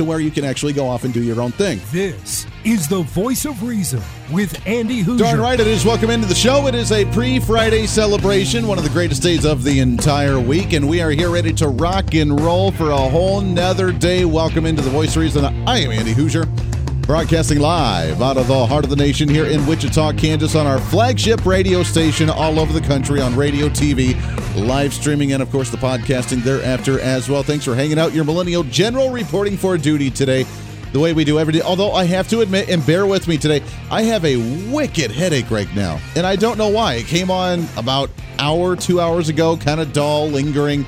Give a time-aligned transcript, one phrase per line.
[0.00, 1.78] to where you can actually go off and do your own thing.
[1.92, 4.00] This is the voice of reason
[4.32, 5.18] with Andy Hooser.
[5.18, 5.84] Darn right it is.
[5.84, 6.66] Welcome into the show.
[6.68, 10.72] It is a pre Friday celebration, one of the greatest days of the entire week,
[10.72, 14.24] and we are here ready to rock and roll for a whole nother day.
[14.24, 15.44] Welcome into the voice of reason.
[15.44, 16.69] I am Andy Hooser.
[17.02, 20.78] Broadcasting live out of the heart of the nation here in Wichita, Kansas, on our
[20.78, 24.14] flagship radio station all over the country on radio, TV,
[24.54, 27.42] live streaming, and of course the podcasting thereafter as well.
[27.42, 28.12] Thanks for hanging out.
[28.12, 30.46] Your Millennial General reporting for duty today,
[30.92, 31.62] the way we do every day.
[31.62, 34.36] Although I have to admit, and bear with me today, I have a
[34.70, 36.94] wicked headache right now, and I don't know why.
[36.94, 40.86] It came on about hour, two hours ago, kind of dull, lingering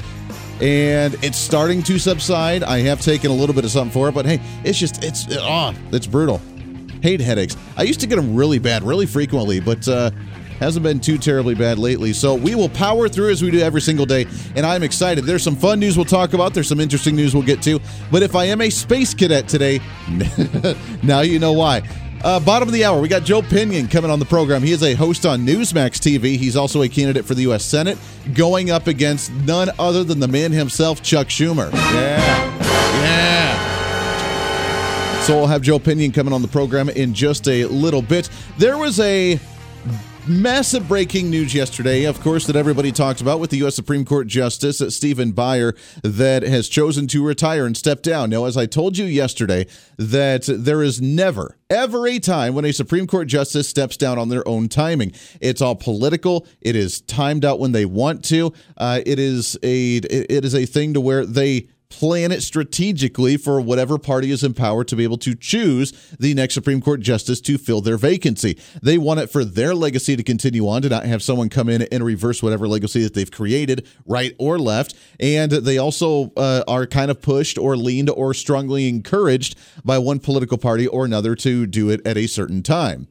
[0.62, 2.62] and it's starting to subside.
[2.62, 5.26] I have taken a little bit of something for it, but hey, it's just it's
[5.40, 6.40] ah, oh, it's brutal.
[7.02, 7.56] Hate headaches.
[7.76, 10.12] I used to get them really bad, really frequently, but uh,
[10.60, 12.12] hasn't been too terribly bad lately.
[12.12, 14.24] So we will power through as we do every single day,
[14.54, 15.24] and I'm excited.
[15.24, 16.54] There's some fun news we'll talk about.
[16.54, 17.80] There's some interesting news we'll get to.
[18.12, 19.80] But if I am a space cadet today,
[21.02, 21.82] now you know why.
[22.24, 24.62] Uh, bottom of the hour, we got Joe Pinion coming on the program.
[24.62, 26.36] He is a host on Newsmax TV.
[26.36, 27.64] He's also a candidate for the U.S.
[27.64, 27.98] Senate,
[28.34, 31.72] going up against none other than the man himself, Chuck Schumer.
[31.72, 32.58] Yeah.
[33.02, 33.72] Yeah.
[35.22, 38.30] So we'll have Joe Pinion coming on the program in just a little bit.
[38.56, 39.40] There was a
[40.28, 43.74] Massive breaking news yesterday, of course, that everybody talks about with the U.S.
[43.74, 48.30] Supreme Court Justice Stephen Breyer that has chosen to retire and step down.
[48.30, 52.70] Now, as I told you yesterday, that there is never, ever a time when a
[52.72, 55.10] Supreme Court Justice steps down on their own timing.
[55.40, 56.46] It's all political.
[56.60, 58.52] It is timed out when they want to.
[58.76, 63.60] Uh, it is a it is a thing to where they plan it strategically for
[63.60, 67.38] whatever party is in power to be able to choose the next Supreme Court justice
[67.42, 68.58] to fill their vacancy.
[68.82, 71.82] They want it for their legacy to continue on, to not have someone come in
[71.82, 74.94] and reverse whatever legacy that they've created, right or left.
[75.20, 80.18] And they also uh, are kind of pushed or leaned or strongly encouraged by one
[80.18, 83.06] political party or another to do it at a certain time.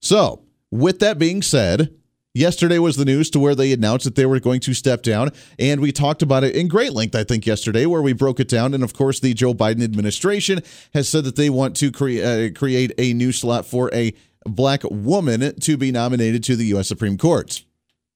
[0.00, 1.92] So, with that being said,
[2.34, 5.32] Yesterday was the news to where they announced that they were going to step down.
[5.58, 8.48] And we talked about it in great length, I think, yesterday, where we broke it
[8.48, 8.72] down.
[8.72, 10.62] And of course, the Joe Biden administration
[10.94, 14.14] has said that they want to cre- uh, create a new slot for a
[14.46, 16.88] black woman to be nominated to the U.S.
[16.88, 17.64] Supreme Court.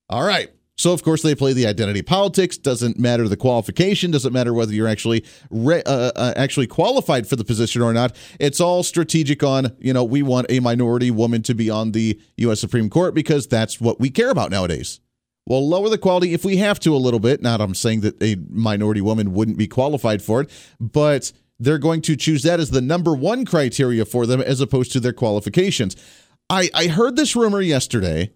[0.09, 0.49] All right.
[0.77, 2.59] So of course they play the identity politics.
[2.59, 4.11] Doesn't matter the qualification.
[4.11, 8.15] Doesn't matter whether you're actually re- uh, uh, actually qualified for the position or not.
[8.39, 9.43] It's all strategic.
[9.43, 12.61] On you know we want a minority woman to be on the U.S.
[12.61, 15.01] Supreme Court because that's what we care about nowadays.
[15.47, 17.41] We'll lower the quality if we have to a little bit.
[17.41, 20.51] Not I'm saying that a minority woman wouldn't be qualified for it,
[20.81, 24.93] but they're going to choose that as the number one criteria for them as opposed
[24.93, 25.97] to their qualifications.
[26.51, 28.33] I, I heard this rumor yesterday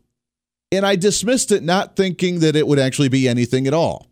[0.73, 4.07] and I dismissed it, not thinking that it would actually be anything at all.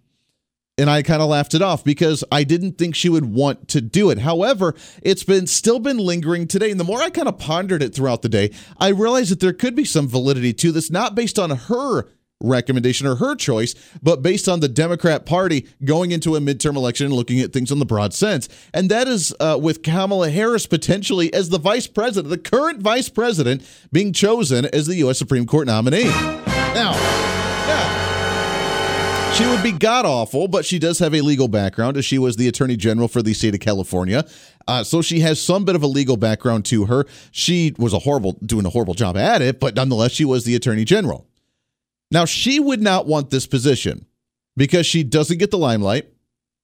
[0.78, 3.80] And I kind of laughed it off because I didn't think she would want to
[3.80, 4.18] do it.
[4.18, 6.70] However, it's been still been lingering today.
[6.70, 9.52] And the more I kind of pondered it throughout the day, I realized that there
[9.52, 12.08] could be some validity to this, not based on her
[12.40, 17.06] recommendation or her choice, but based on the Democrat Party going into a midterm election
[17.06, 18.48] and looking at things in the broad sense.
[18.72, 23.08] And that is uh, with Kamala Harris potentially as the vice president, the current vice
[23.08, 25.18] president being chosen as the U.S.
[25.18, 26.47] Supreme Court nominee.
[26.74, 26.92] Now,
[27.66, 28.08] yeah.
[29.32, 32.36] She would be god awful, but she does have a legal background as she was
[32.36, 34.26] the attorney general for the state of California.
[34.66, 37.04] Uh, so she has some bit of a legal background to her.
[37.30, 40.56] She was a horrible, doing a horrible job at it, but nonetheless, she was the
[40.56, 41.26] attorney general.
[42.10, 44.06] Now, she would not want this position
[44.56, 46.08] because she doesn't get the limelight,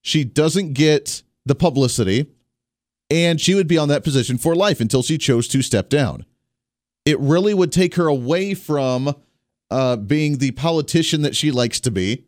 [0.02, 2.26] she doesn't get the publicity,
[3.10, 6.24] and she would be on that position for life until she chose to step down.
[7.04, 9.14] It really would take her away from
[9.70, 12.26] uh, being the politician that she likes to be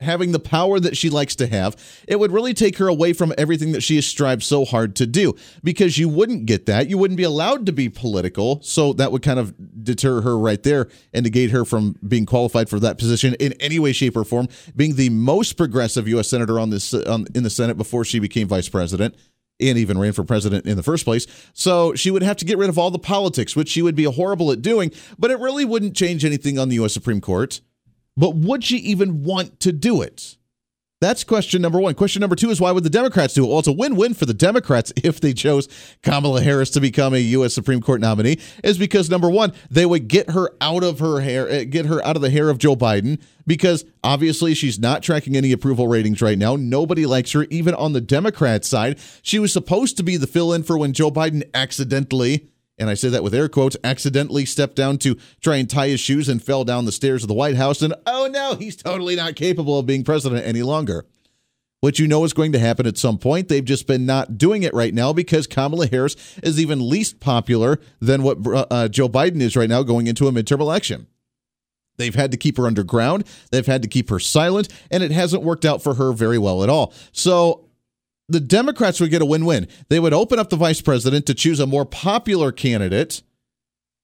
[0.00, 1.76] having the power that she likes to have,
[2.06, 5.06] it would really take her away from everything that she has strived so hard to
[5.06, 5.34] do
[5.64, 6.88] because you wouldn't get that.
[6.88, 8.60] You wouldn't be allowed to be political.
[8.62, 12.68] So that would kind of deter her right there and negate her from being qualified
[12.68, 16.28] for that position in any way, shape, or form, being the most progressive U.S.
[16.28, 19.16] Senator on this on, in the Senate before she became vice president
[19.60, 21.26] and even ran for president in the first place.
[21.52, 24.04] So she would have to get rid of all the politics, which she would be
[24.04, 26.92] horrible at doing, but it really wouldn't change anything on the U.S.
[26.92, 27.60] Supreme Court.
[28.16, 30.37] But would she even want to do it?
[31.00, 31.94] That's question number one.
[31.94, 33.48] Question number two is why would the Democrats do it?
[33.48, 35.68] Well, it's a win win for the Democrats if they chose
[36.02, 37.54] Kamala Harris to become a U.S.
[37.54, 41.48] Supreme Court nominee, is because number one, they would get her out of her hair,
[41.48, 45.36] eh, get her out of the hair of Joe Biden, because obviously she's not tracking
[45.36, 46.56] any approval ratings right now.
[46.56, 48.98] Nobody likes her, even on the Democrat side.
[49.22, 52.48] She was supposed to be the fill in for when Joe Biden accidentally
[52.78, 56.00] and I say that with air quotes, accidentally stepped down to try and tie his
[56.00, 57.82] shoes and fell down the stairs of the White House.
[57.82, 61.06] And oh no, he's totally not capable of being president any longer.
[61.80, 63.48] What you know is going to happen at some point.
[63.48, 67.78] They've just been not doing it right now because Kamala Harris is even least popular
[68.00, 71.06] than what uh, uh Joe Biden is right now going into a midterm election.
[71.96, 73.24] They've had to keep her underground.
[73.50, 76.62] They've had to keep her silent, and it hasn't worked out for her very well
[76.62, 76.92] at all.
[77.12, 77.67] So
[78.28, 79.68] the Democrats would get a win win.
[79.88, 83.22] They would open up the vice president to choose a more popular candidate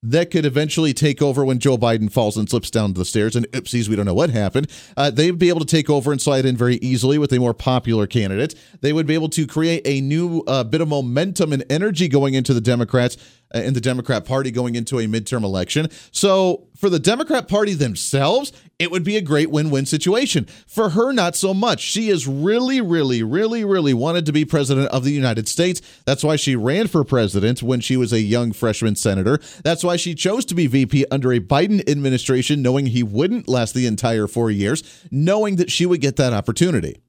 [0.05, 3.35] that could eventually take over when Joe Biden falls and slips down the stairs.
[3.35, 4.71] And oopsies, we don't know what happened.
[4.97, 7.55] Uh, they'd be able to take over and slide in very easily with a more
[7.55, 8.55] popular candidate.
[8.83, 12.35] They would be able to create a new uh, bit of momentum and energy going
[12.35, 13.17] into the Democrats
[13.55, 15.89] Uh, in the Democrat Party going into a midterm election.
[16.11, 20.47] So for the Democrat Party themselves, it would be a great win win situation.
[20.67, 21.81] For her, not so much.
[21.81, 25.81] She has really, really, really, really wanted to be president of the United States.
[26.05, 29.39] That's why she ran for president when she was a young freshman senator.
[29.63, 33.75] That's why she chose to be VP under a Biden administration, knowing he wouldn't last
[33.75, 37.01] the entire four years, knowing that she would get that opportunity.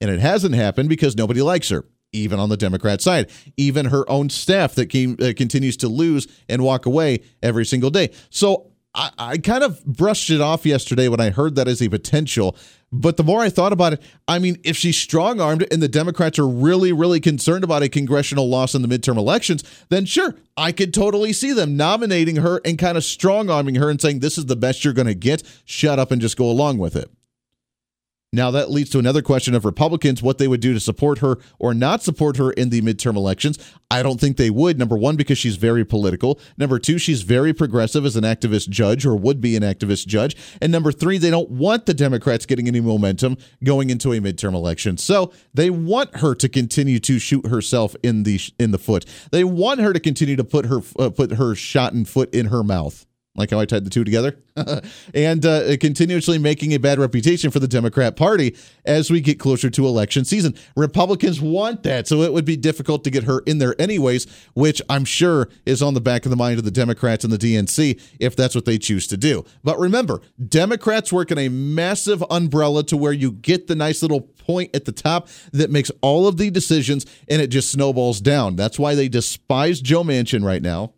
[0.00, 4.08] And it hasn't happened because nobody likes her even on the Democrat side, even her
[4.10, 8.10] own staff that came, uh, continues to lose and walk away every single day.
[8.30, 11.88] So I, I kind of brushed it off yesterday when I heard that as a
[11.88, 12.56] potential.
[12.92, 15.88] But the more I thought about it, I mean, if she's strong armed and the
[15.88, 20.34] Democrats are really, really concerned about a congressional loss in the midterm elections, then sure,
[20.56, 24.18] I could totally see them nominating her and kind of strong arming her and saying,
[24.18, 25.44] this is the best you're going to get.
[25.64, 27.10] Shut up and just go along with it.
[28.32, 31.38] Now, that leads to another question of Republicans what they would do to support her
[31.58, 33.58] or not support her in the midterm elections.
[33.90, 34.78] I don't think they would.
[34.78, 36.38] Number one, because she's very political.
[36.56, 40.36] Number two, she's very progressive as an activist judge or would be an activist judge.
[40.62, 44.54] And number three, they don't want the Democrats getting any momentum going into a midterm
[44.54, 44.96] election.
[44.96, 49.06] So they want her to continue to shoot herself in the in the foot.
[49.32, 52.46] They want her to continue to put her uh, put her shot and foot in
[52.46, 53.06] her mouth
[53.36, 54.36] like how I tied the two together,
[55.14, 59.70] and uh, continuously making a bad reputation for the Democrat Party as we get closer
[59.70, 60.54] to election season.
[60.76, 64.82] Republicans want that, so it would be difficult to get her in there anyways, which
[64.90, 68.00] I'm sure is on the back of the mind of the Democrats and the DNC
[68.18, 69.44] if that's what they choose to do.
[69.62, 74.20] But remember, Democrats work in a massive umbrella to where you get the nice little
[74.20, 78.56] point at the top that makes all of the decisions and it just snowballs down.
[78.56, 80.94] That's why they despise Joe Manchin right now.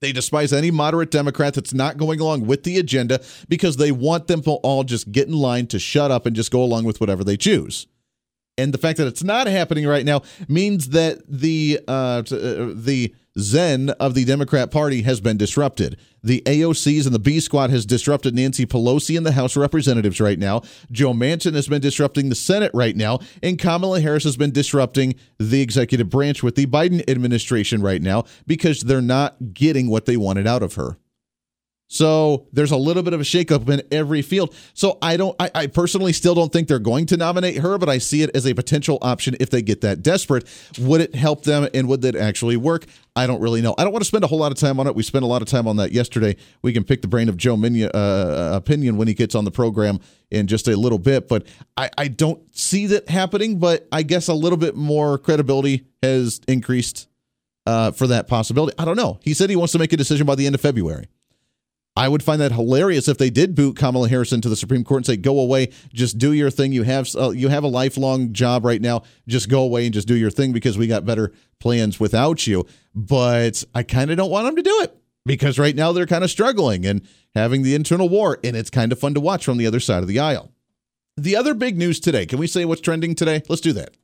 [0.00, 4.26] They despise any moderate Democrat that's not going along with the agenda because they want
[4.26, 7.00] them to all just get in line to shut up and just go along with
[7.00, 7.86] whatever they choose.
[8.58, 13.14] And the fact that it's not happening right now means that the uh, uh the
[13.38, 15.98] zen of the Democrat Party has been disrupted.
[16.22, 20.38] The AOCs and the B Squad has disrupted Nancy Pelosi in the House Representatives right
[20.38, 20.62] now.
[20.90, 23.20] Joe Manchin has been disrupting the Senate right now.
[23.42, 28.24] And Kamala Harris has been disrupting the executive branch with the Biden administration right now
[28.46, 30.96] because they're not getting what they wanted out of her.
[31.88, 34.54] So there's a little bit of a shakeup in every field.
[34.74, 37.88] So I don't, I, I, personally still don't think they're going to nominate her, but
[37.88, 40.48] I see it as a potential option if they get that desperate.
[40.80, 42.86] Would it help them and would that actually work?
[43.14, 43.74] I don't really know.
[43.78, 44.96] I don't want to spend a whole lot of time on it.
[44.96, 46.36] We spent a lot of time on that yesterday.
[46.62, 49.52] We can pick the brain of Joe Minia, uh, opinion when he gets on the
[49.52, 50.00] program
[50.32, 51.46] in just a little bit, but
[51.76, 53.60] I, I don't see that happening.
[53.60, 57.06] But I guess a little bit more credibility has increased
[57.64, 58.74] uh, for that possibility.
[58.76, 59.20] I don't know.
[59.22, 61.06] He said he wants to make a decision by the end of February.
[61.96, 64.98] I would find that hilarious if they did boot Kamala Harris into the Supreme Court
[64.98, 66.72] and say, "Go away, just do your thing.
[66.72, 69.02] You have uh, you have a lifelong job right now.
[69.26, 72.66] Just go away and just do your thing because we got better plans without you."
[72.94, 76.22] But I kind of don't want them to do it because right now they're kind
[76.22, 79.56] of struggling and having the internal war, and it's kind of fun to watch from
[79.56, 80.52] the other side of the aisle.
[81.16, 82.26] The other big news today.
[82.26, 83.42] Can we say what's trending today?
[83.48, 83.96] Let's do that.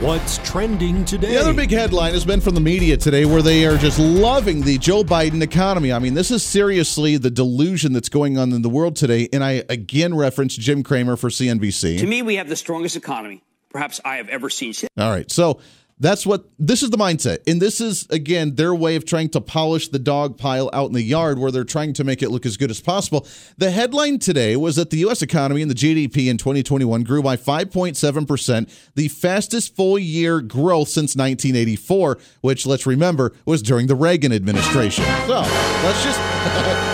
[0.00, 1.30] What's trending today?
[1.30, 4.62] The other big headline has been from the media today where they are just loving
[4.62, 5.92] the Joe Biden economy.
[5.92, 9.28] I mean, this is seriously the delusion that's going on in the world today.
[9.32, 12.00] And I again reference Jim Cramer for CNBC.
[12.00, 13.42] To me, we have the strongest economy
[13.74, 14.72] perhaps I have ever seen.
[14.96, 15.30] All right.
[15.30, 15.60] So
[15.98, 17.38] that's what this is the mindset.
[17.46, 20.92] And this is, again, their way of trying to polish the dog pile out in
[20.92, 23.26] the yard where they're trying to make it look as good as possible.
[23.58, 25.22] The headline today was that the U.S.
[25.22, 31.14] economy and the GDP in 2021 grew by 5.7%, the fastest full year growth since
[31.14, 35.04] 1984, which, let's remember, was during the Reagan administration.
[35.26, 36.90] So let's just.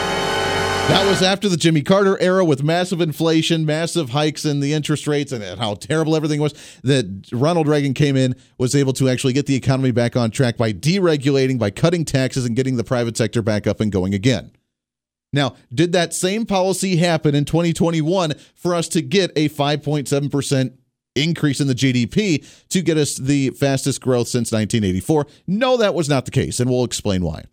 [0.91, 5.07] That was after the Jimmy Carter era with massive inflation, massive hikes in the interest
[5.07, 6.53] rates, and how terrible everything was.
[6.83, 10.57] That Ronald Reagan came in, was able to actually get the economy back on track
[10.57, 14.51] by deregulating, by cutting taxes, and getting the private sector back up and going again.
[15.33, 20.73] Now, did that same policy happen in 2021 for us to get a 5.7%
[21.15, 25.29] increase in the GDP to get us the fastest growth since 1984?
[25.47, 27.45] No, that was not the case, and we'll explain why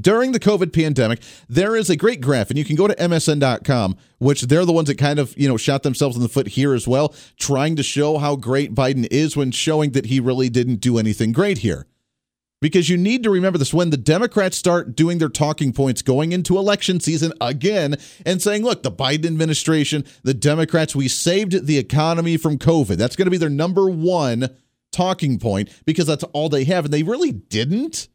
[0.00, 3.96] during the COVID pandemic, there is a great graph, and you can go to MSN.com,
[4.18, 6.74] which they're the ones that kind of, you know, shot themselves in the foot here
[6.74, 10.76] as well, trying to show how great Biden is when showing that he really didn't
[10.76, 11.86] do anything great here.
[12.60, 16.32] Because you need to remember this when the Democrats start doing their talking points going
[16.32, 21.78] into election season again and saying, look, the Biden administration, the Democrats, we saved the
[21.78, 22.96] economy from COVID.
[22.96, 24.56] That's going to be their number one
[24.90, 26.86] talking point because that's all they have.
[26.86, 28.08] And they really didn't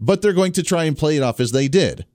[0.00, 2.06] but they're going to try and play it off as they did.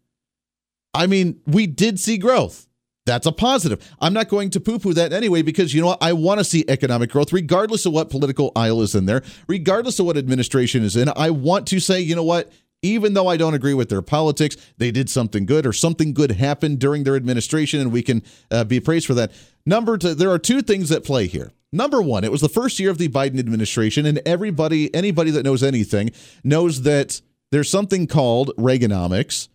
[0.93, 2.67] I mean, we did see growth.
[3.05, 3.83] That's a positive.
[3.99, 6.03] I'm not going to poo poo that anyway because you know what?
[6.03, 9.99] I want to see economic growth regardless of what political aisle is in there, regardless
[9.99, 11.09] of what administration is in.
[11.15, 12.51] I want to say, you know what?
[12.81, 16.31] Even though I don't agree with their politics, they did something good or something good
[16.31, 18.21] happened during their administration, and we can
[18.51, 19.31] uh, be praised for that.
[19.65, 21.51] Number two, there are two things at play here.
[21.73, 25.43] Number one, it was the first year of the Biden administration, and everybody, anybody that
[25.43, 26.11] knows anything,
[26.43, 29.49] knows that there's something called Reaganomics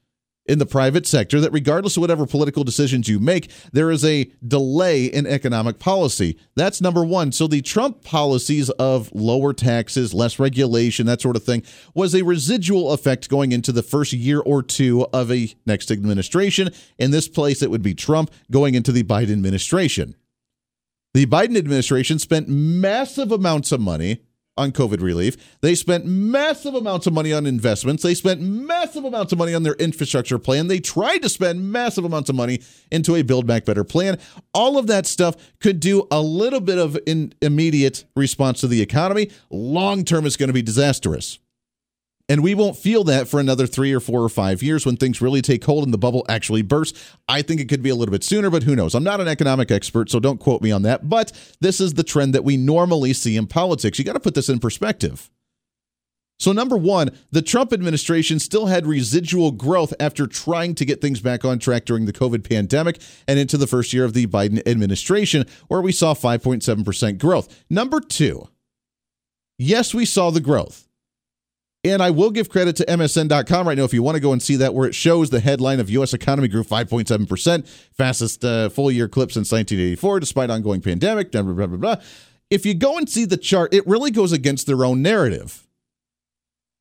[0.46, 4.30] in the private sector that regardless of whatever political decisions you make there is a
[4.46, 6.38] delay in economic policy.
[6.54, 11.44] That's number 1 so the Trump policies of lower taxes less regulation that sort of
[11.44, 11.62] thing
[11.94, 16.70] was a residual effect going into the first year or two of a next administration.
[16.98, 20.14] In this place it would be Trump going into the Biden administration.
[21.14, 24.20] The Biden administration spent massive amounts of money
[24.56, 25.36] on COVID relief.
[25.60, 28.02] They spent massive amounts of money on investments.
[28.02, 30.68] They spent massive amounts of money on their infrastructure plan.
[30.68, 34.18] They tried to spend massive amounts of money into a Build Back Better plan.
[34.52, 38.80] All of that stuff could do a little bit of an immediate response to the
[38.80, 39.30] economy.
[39.50, 41.38] Long term, it's going to be disastrous.
[42.28, 45.20] And we won't feel that for another three or four or five years when things
[45.20, 46.98] really take hold and the bubble actually bursts.
[47.28, 48.94] I think it could be a little bit sooner, but who knows?
[48.94, 51.08] I'm not an economic expert, so don't quote me on that.
[51.08, 53.98] But this is the trend that we normally see in politics.
[53.98, 55.30] You got to put this in perspective.
[56.38, 61.20] So, number one, the Trump administration still had residual growth after trying to get things
[61.20, 64.66] back on track during the COVID pandemic and into the first year of the Biden
[64.66, 67.64] administration, where we saw 5.7% growth.
[67.70, 68.48] Number two,
[69.58, 70.88] yes, we saw the growth.
[71.84, 74.42] And I will give credit to MSN.com right now if you want to go and
[74.42, 76.14] see that, where it shows the headline of U.S.
[76.14, 81.30] economy grew 5.7%, fastest uh, full year clip since 1984, despite ongoing pandemic.
[81.30, 81.96] Blah, blah, blah, blah.
[82.48, 85.63] If you go and see the chart, it really goes against their own narrative.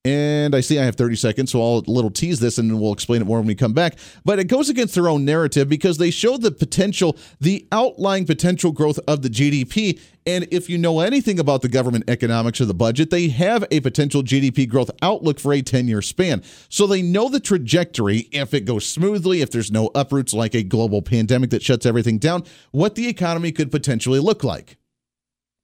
[0.06, 3.22] And I see I have 30 seconds, so I'll little tease this and we'll explain
[3.22, 3.96] it more when we come back.
[4.26, 8.74] But it goes against their own narrative because they show the potential, the outlying potential
[8.74, 9.98] growth of the GDP.
[10.26, 13.80] And if you know anything about the government economics or the budget, they have a
[13.80, 16.44] potential GDP growth outlook for a 10 year span.
[16.68, 20.64] So they know the trajectory, if it goes smoothly, if there's no uproots like a
[20.64, 24.76] global pandemic that shuts everything down, what the economy could potentially look like.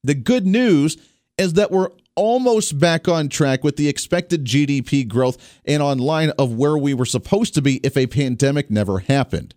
[0.02, 0.96] The good news
[1.38, 6.32] is that we're almost back on track with the expected GDP growth and on line
[6.32, 9.56] of where we were supposed to be if a pandemic never happened.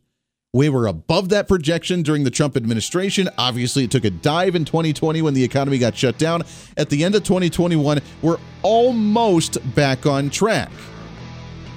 [0.53, 3.29] We were above that projection during the Trump administration.
[3.37, 6.45] Obviously, it took a dive in 2020 when the economy got shut down.
[6.77, 10.71] At the end of 2021, we're almost back on track.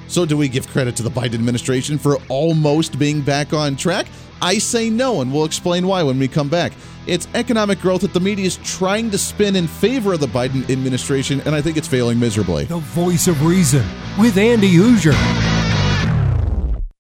[0.08, 4.06] So, do we give credit to the Biden administration for almost being back on track?
[4.42, 6.74] I say no, and we'll explain why when we come back.
[7.08, 10.70] It's economic growth that the media is trying to spin in favor of the Biden
[10.70, 12.66] administration, and I think it's failing miserably.
[12.66, 13.86] The voice of reason
[14.18, 15.14] with Andy Hooser.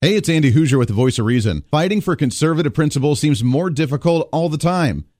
[0.01, 1.63] Hey, it's Andy Hooser with the voice of reason.
[1.71, 5.05] Fighting for conservative principles seems more difficult all the time.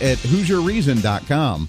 [0.00, 1.68] at HooserReason.com.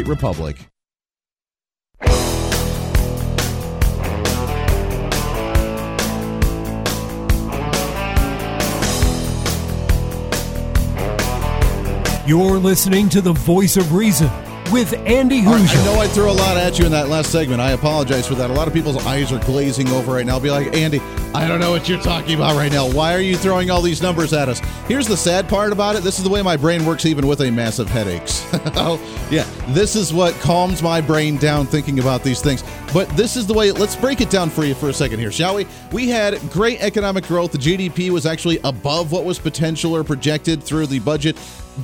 [0.07, 0.67] republic.
[12.27, 14.29] You're listening to the voice of reason
[14.71, 15.81] with Andy right, Hooser.
[15.81, 17.59] I know I threw a lot at you in that last segment.
[17.59, 18.49] I apologize for that.
[18.49, 20.35] A lot of people's eyes are glazing over right now.
[20.35, 20.99] I'll be like, Andy,
[21.33, 22.91] I don't know what you're talking about right now.
[22.91, 24.59] Why are you throwing all these numbers at us?
[24.85, 26.03] Here's the sad part about it.
[26.03, 28.45] This is the way my brain works, even with a massive headaches.
[28.75, 28.99] oh,
[29.31, 32.65] yeah, this is what calms my brain down thinking about these things.
[32.93, 33.71] But this is the way.
[33.71, 35.65] Let's break it down for you for a second here, shall we?
[35.93, 37.53] We had great economic growth.
[37.53, 41.37] The GDP was actually above what was potential or projected through the budget.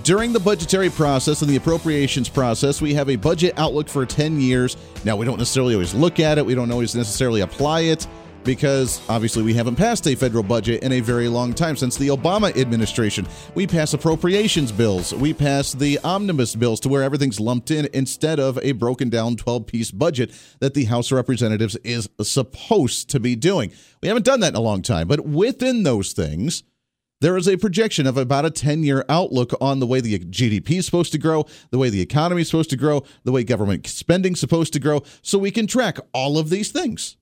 [0.03, 4.41] During the budgetary process and the appropriations process, we have a budget outlook for 10
[4.41, 4.75] years.
[5.05, 8.05] Now, we don't necessarily always look at it, we don't always necessarily apply it
[8.47, 12.07] because obviously we haven't passed a federal budget in a very long time since the
[12.07, 13.27] Obama administration.
[13.55, 18.39] We pass appropriations bills, we pass the omnibus bills to where everything's lumped in instead
[18.39, 23.19] of a broken down 12 piece budget that the House of Representatives is supposed to
[23.19, 23.73] be doing.
[24.01, 26.63] We haven't done that in a long time, but within those things,
[27.19, 30.77] there is a projection of about a 10 year outlook on the way the GDP
[30.77, 33.88] is supposed to grow, the way the economy is supposed to grow, the way government
[33.88, 37.17] spending is supposed to grow, so we can track all of these things.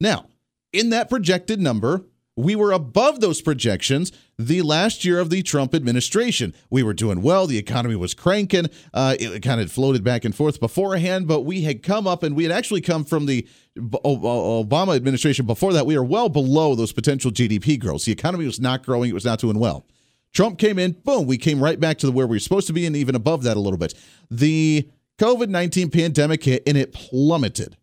[0.00, 0.26] Now,
[0.74, 2.04] in that projected number,
[2.36, 6.52] we were above those projections the last year of the Trump administration.
[6.68, 7.46] We were doing well.
[7.46, 8.66] The economy was cranking.
[8.92, 12.34] Uh, it kind of floated back and forth beforehand, but we had come up and
[12.34, 15.86] we had actually come from the Obama administration before that.
[15.86, 18.06] We were well below those potential GDP growths.
[18.06, 19.86] The economy was not growing, it was not doing well.
[20.32, 22.86] Trump came in, boom, we came right back to where we were supposed to be
[22.86, 23.94] and even above that a little bit.
[24.32, 27.76] The COVID 19 pandemic hit and it plummeted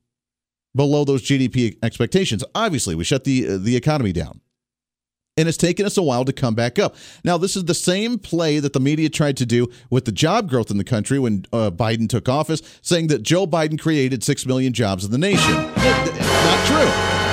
[0.75, 2.43] below those GDP expectations.
[2.55, 4.41] Obviously, we shut the uh, the economy down.
[5.37, 6.95] And it's taken us a while to come back up.
[7.23, 10.49] Now, this is the same play that the media tried to do with the job
[10.49, 14.45] growth in the country when uh, Biden took office, saying that Joe Biden created 6
[14.45, 15.53] million jobs in the nation.
[15.53, 17.30] Not true.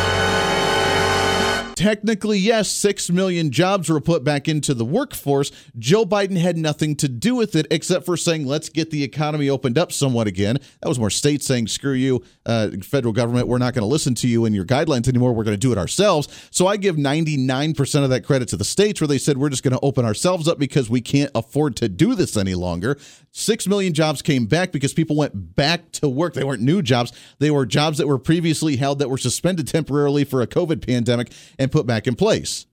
[1.79, 5.53] Technically, yes, 6 million jobs were put back into the workforce.
[5.79, 9.49] Joe Biden had nothing to do with it except for saying, let's get the economy
[9.49, 10.59] opened up somewhat again.
[10.83, 14.17] That was more states saying, screw you, uh, federal government, we're not going to listen
[14.17, 15.33] to you and your guidelines anymore.
[15.33, 16.49] We're going to do it ourselves.
[16.51, 19.63] So I give 99% of that credit to the states where they said, we're just
[19.63, 22.99] going to open ourselves up because we can't afford to do this any longer.
[23.39, 26.35] 6 million jobs came back because people went back to work.
[26.35, 30.25] They weren't new jobs, they were jobs that were previously held that were suspended temporarily
[30.25, 32.67] for a COVID pandemic and put back in place.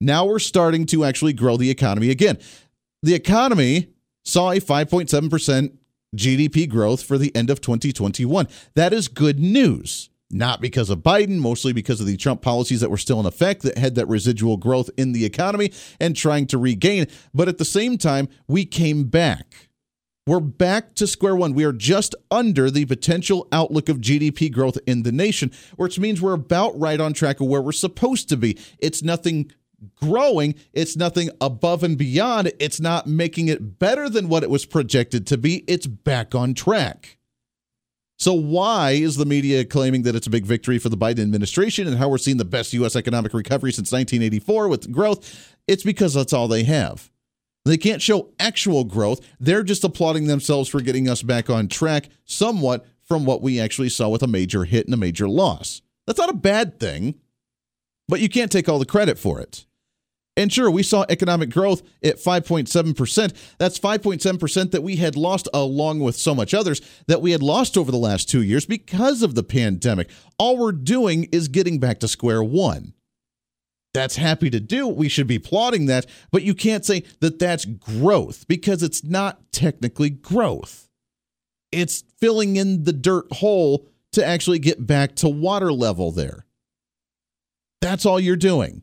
[0.00, 2.38] Now we're starting to actually grow the economy again.
[3.02, 3.88] The economy
[4.24, 5.72] saw a 5.7%
[6.16, 8.46] GDP growth for the end of 2021.
[8.74, 10.10] That is good news.
[10.30, 13.62] Not because of Biden, mostly because of the Trump policies that were still in effect
[13.62, 17.06] that had that residual growth in the economy and trying to regain.
[17.32, 19.67] But at the same time, we came back.
[20.28, 21.54] We're back to square one.
[21.54, 26.20] We are just under the potential outlook of GDP growth in the nation, which means
[26.20, 28.58] we're about right on track of where we're supposed to be.
[28.78, 29.50] It's nothing
[30.02, 34.66] growing, it's nothing above and beyond, it's not making it better than what it was
[34.66, 35.64] projected to be.
[35.66, 37.16] It's back on track.
[38.18, 41.88] So, why is the media claiming that it's a big victory for the Biden administration
[41.88, 42.96] and how we're seeing the best U.S.
[42.96, 45.56] economic recovery since 1984 with growth?
[45.66, 47.10] It's because that's all they have.
[47.68, 49.20] They can't show actual growth.
[49.38, 53.88] They're just applauding themselves for getting us back on track somewhat from what we actually
[53.88, 55.82] saw with a major hit and a major loss.
[56.06, 57.16] That's not a bad thing,
[58.08, 59.66] but you can't take all the credit for it.
[60.38, 63.34] And sure, we saw economic growth at 5.7%.
[63.58, 67.76] That's 5.7% that we had lost along with so much others that we had lost
[67.76, 70.08] over the last two years because of the pandemic.
[70.38, 72.94] All we're doing is getting back to square one.
[73.98, 74.86] That's happy to do.
[74.86, 79.52] We should be applauding that, but you can't say that that's growth because it's not
[79.52, 80.88] technically growth.
[81.72, 86.46] It's filling in the dirt hole to actually get back to water level there.
[87.80, 88.82] That's all you're doing.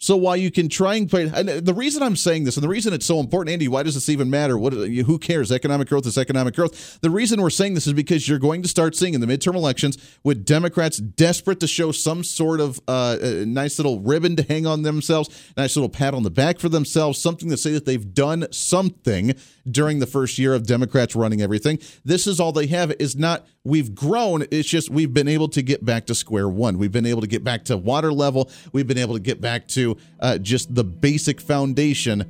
[0.00, 2.68] So while you can try and play, and the reason I'm saying this, and the
[2.68, 4.56] reason it's so important, Andy, why does this even matter?
[4.56, 4.72] What?
[4.72, 5.50] Who cares?
[5.50, 7.00] Economic growth is economic growth.
[7.00, 9.56] The reason we're saying this is because you're going to start seeing in the midterm
[9.56, 14.66] elections with Democrats desperate to show some sort of uh, nice little ribbon to hang
[14.68, 18.14] on themselves, nice little pat on the back for themselves, something to say that they've
[18.14, 19.34] done something
[19.68, 21.76] during the first year of Democrats running everything.
[22.04, 22.92] This is all they have.
[23.00, 24.44] Is not we've grown.
[24.50, 26.78] It's just we've been able to get back to square one.
[26.78, 28.50] We've been able to get back to water level.
[28.72, 29.87] We've been able to get back to
[30.20, 32.24] uh, just the basic foundation,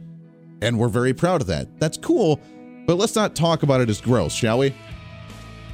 [0.63, 1.79] and we're very proud of that.
[1.81, 2.41] That's cool,
[2.87, 4.75] but let's not talk about it as gross, shall we?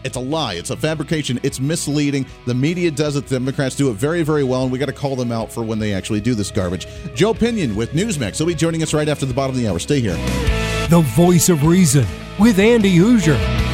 [0.05, 0.55] It's a lie.
[0.55, 1.41] It's a fabrication.
[1.43, 2.27] It's misleading.
[2.47, 3.27] The media does it.
[3.27, 5.63] The Democrats do it very, very well, and we got to call them out for
[5.63, 6.87] when they actually do this garbage.
[7.15, 8.37] Joe Pinion with Newsmax.
[8.37, 9.79] He'll be joining us right after the bottom of the hour.
[9.79, 10.17] Stay here.
[10.89, 12.07] The voice of reason
[12.39, 13.74] with Andy Hooser.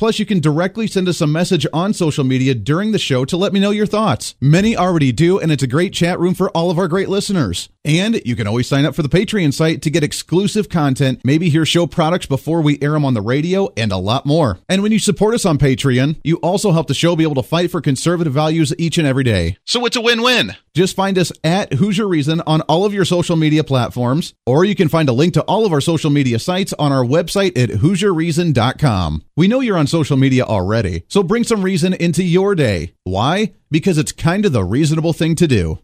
[0.00, 3.36] Plus, you can directly send us a message on social media during the show to
[3.36, 4.34] let me know your thoughts.
[4.40, 7.68] Many already do, and it's a great chat room for all of our great listeners.
[7.84, 11.50] And you can always sign up for the Patreon site to get exclusive content, maybe
[11.50, 14.58] hear show products before we air them on the radio, and a lot more.
[14.70, 17.42] And when you support us on Patreon, you also help the show be able to
[17.42, 19.58] fight for conservative values each and every day.
[19.66, 20.56] So it's a win win.
[20.74, 24.74] Just find us at Hooser Reason on all of your social media platforms, or you
[24.74, 27.70] can find a link to all of our social media sites on our website at
[27.70, 29.24] HooserReason.com.
[29.40, 32.92] We know you're on social media already, so bring some reason into your day.
[33.04, 33.54] Why?
[33.70, 35.78] Because it's kind of the reasonable thing to do.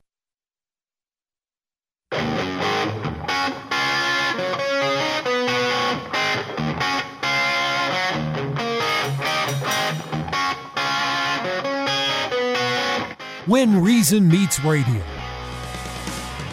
[13.47, 15.16] When Reason Meets Radio.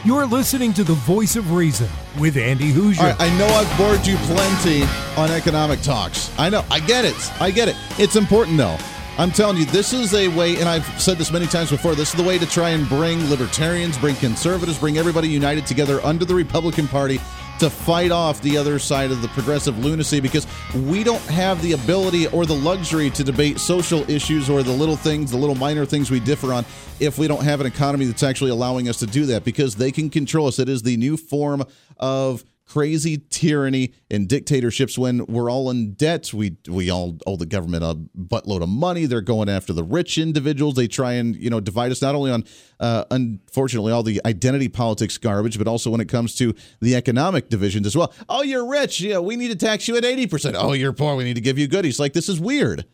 [0.05, 1.87] You're listening to the voice of reason
[2.19, 2.99] with Andy Hooser.
[2.99, 4.83] Right, I know I've bored you plenty
[5.15, 6.29] on economic talks.
[6.37, 6.65] I know.
[6.69, 7.15] I get it.
[7.41, 7.77] I get it.
[7.97, 8.77] It's important, though.
[9.17, 12.09] I'm telling you, this is a way, and I've said this many times before, this
[12.09, 16.25] is the way to try and bring libertarians, bring conservatives, bring everybody united together under
[16.25, 17.21] the Republican Party
[17.59, 21.73] to fight off the other side of the progressive lunacy because we don't have the
[21.73, 25.85] ability or the luxury to debate social issues or the little things, the little minor
[25.85, 26.65] things we differ on
[26.99, 29.91] if we don't have an economy that's actually allowing us to do that because they
[29.91, 30.59] can control us.
[30.59, 31.63] It is the new form
[31.97, 36.33] of crazy tyranny and dictatorships when we're all in debt.
[36.33, 39.05] We we all owe the government a buttload of money.
[39.05, 40.75] They're going after the rich individuals.
[40.75, 42.43] They try and you know divide us not only on
[42.79, 47.49] uh, unfortunately all the identity politics garbage, but also when it comes to the economic
[47.49, 48.13] divisions as well.
[48.29, 49.01] Oh, you're rich.
[49.01, 50.55] Yeah, we need to tax you at eighty percent.
[50.57, 51.15] Oh, you're poor.
[51.15, 51.99] We need to give you goodies.
[51.99, 52.85] Like this is weird.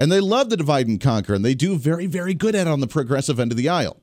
[0.00, 2.70] And they love to divide and conquer, and they do very, very good at it
[2.70, 4.00] on the progressive end of the aisle.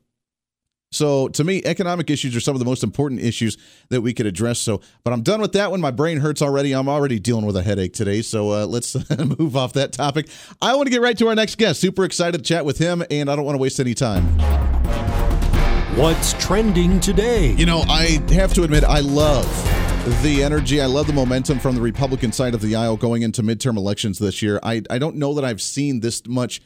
[0.96, 3.58] So to me, economic issues are some of the most important issues
[3.90, 4.60] that we could address.
[4.60, 5.82] So, but I'm done with that one.
[5.82, 6.74] My brain hurts already.
[6.74, 8.22] I'm already dealing with a headache today.
[8.22, 8.96] So uh, let's
[9.40, 10.28] move off that topic.
[10.62, 11.82] I want to get right to our next guest.
[11.82, 14.24] Super excited to chat with him, and I don't want to waste any time.
[15.98, 17.54] What's trending today?
[17.54, 19.46] You know, I have to admit, I love
[20.22, 20.82] the energy.
[20.82, 24.20] I love the momentum from the Republican side of the aisle going into midterm elections
[24.20, 24.60] this year.
[24.62, 26.62] I, I don't know that I've seen this much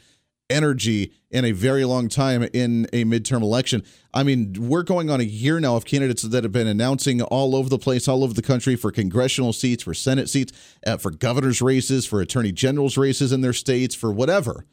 [0.50, 3.84] energy in a very long time in a midterm election.
[4.12, 7.54] I mean, we're going on a year now of candidates that have been announcing all
[7.54, 10.52] over the place, all over the country for congressional seats, for Senate seats,
[10.86, 14.64] uh, for governor's races, for attorney general's races in their states, for whatever.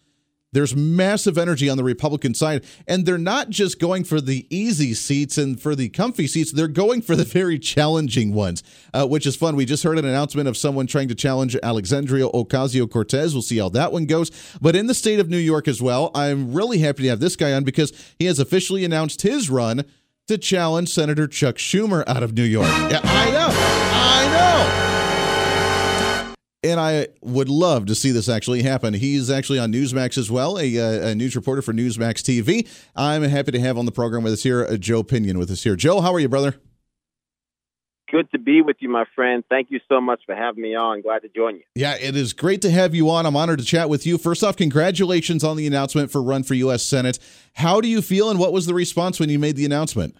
[0.53, 4.93] There's massive energy on the Republican side, and they're not just going for the easy
[4.93, 6.51] seats and for the comfy seats.
[6.51, 9.55] They're going for the very challenging ones, uh, which is fun.
[9.55, 13.33] We just heard an announcement of someone trying to challenge Alexandria Ocasio Cortez.
[13.33, 14.31] We'll see how that one goes.
[14.61, 17.35] But in the state of New York as well, I'm really happy to have this
[17.35, 19.83] guy on because he has officially announced his run
[20.27, 22.67] to challenge Senator Chuck Schumer out of New York.
[22.67, 23.76] Yeah, I know.
[26.63, 28.95] And I would love to see this actually happen.
[28.95, 32.67] He's actually on Newsmax as well, a, uh, a, news reporter for Newsmax TV.
[32.95, 35.63] I'm happy to have on the program with us here uh, Joe Pinion with us
[35.63, 35.75] here.
[35.75, 36.55] Joe, how are you, brother?
[38.09, 39.43] Good to be with you, my friend.
[39.49, 41.01] Thank you so much for having me on.
[41.01, 41.63] Glad to join you.
[41.75, 43.25] Yeah, it is great to have you on.
[43.25, 44.17] I'm honored to chat with you.
[44.17, 46.83] First off, congratulations on the announcement for run for U.S.
[46.83, 47.19] Senate.
[47.53, 50.15] How do you feel, and what was the response when you made the announcement?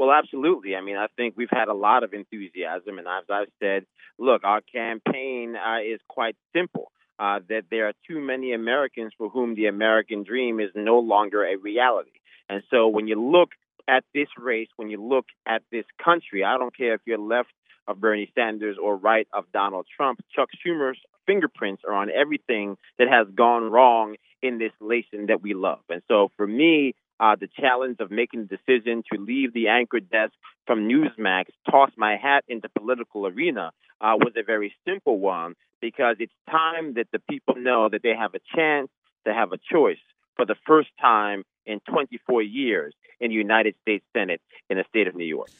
[0.00, 0.76] Well, absolutely.
[0.76, 3.84] I mean, I think we've had a lot of enthusiasm, and as I've said,
[4.18, 6.90] look, our campaign uh, is quite simple.
[7.18, 11.44] Uh, that there are too many Americans for whom the American dream is no longer
[11.44, 12.12] a reality.
[12.48, 13.50] And so when you look
[13.86, 17.50] at this race, when you look at this country, I don't care if you're left
[17.86, 23.08] of Bernie Sanders or right of Donald Trump, Chuck Schumer's fingerprints are on everything that
[23.08, 25.80] has gone wrong in this nation that we love.
[25.90, 30.00] And so for me, uh, the challenge of making the decision to leave the anchor
[30.00, 30.32] desk
[30.66, 36.16] from Newsmax, toss my hat into political arena, uh, was a very simple one because
[36.18, 38.88] it's time that the people know that they have a chance
[39.26, 39.98] to have a choice
[40.36, 45.06] for the first time in 24 years in the United States Senate in the state
[45.06, 45.50] of New York.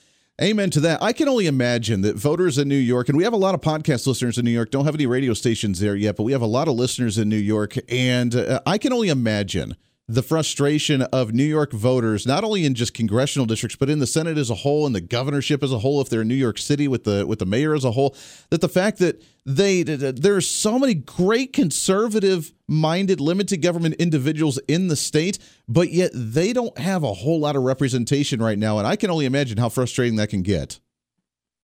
[0.41, 1.03] Amen to that.
[1.03, 3.61] I can only imagine that voters in New York, and we have a lot of
[3.61, 6.41] podcast listeners in New York, don't have any radio stations there yet, but we have
[6.41, 7.75] a lot of listeners in New York.
[7.91, 9.77] And uh, I can only imagine
[10.11, 14.07] the frustration of New York voters, not only in just congressional districts, but in the
[14.07, 16.59] Senate as a whole and the governorship as a whole, if they're in New York
[16.59, 18.17] City with the with the mayor as a whole,
[18.51, 24.89] that the fact that they there's so many great conservative minded limited government individuals in
[24.89, 28.87] the state, but yet they don't have a whole lot of representation right now, and
[28.87, 30.81] I can only imagine how frustrating that can get.